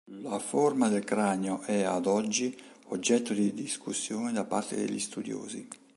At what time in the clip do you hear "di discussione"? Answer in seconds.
3.35-4.31